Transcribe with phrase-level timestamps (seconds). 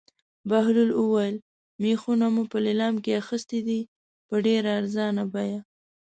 [0.49, 1.35] بهلول وویل:
[1.81, 3.81] مېخونه مو په لېلام کې اخیستي دي
[4.27, 5.59] په ډېره ارزانه بیه.